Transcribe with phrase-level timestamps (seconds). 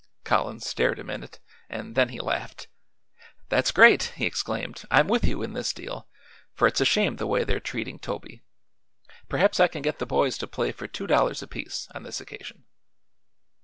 [0.23, 1.39] Collins stared a minute,
[1.69, 2.67] and then he laughed.
[3.49, 4.81] "That's great!" he exclaimed.
[4.89, 6.07] "I'm with you in this deal,
[6.55, 8.41] for it's a shame the way they're treating Toby.
[9.29, 12.65] Perhaps I can get the boys to play for two dollars apiece, on this occasion."